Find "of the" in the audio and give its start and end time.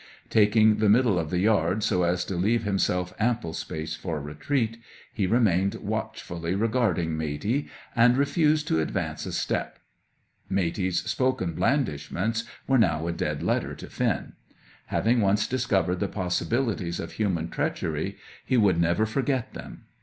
1.19-1.37